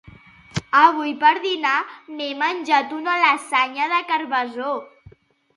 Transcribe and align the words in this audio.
Avui 0.83 1.11
per 1.23 1.33
dinar 1.43 1.75
m'he 2.15 2.29
menjat 2.39 2.97
una 3.01 3.19
lasanya 3.25 3.91
de 3.93 4.01
carbassó 4.15 4.73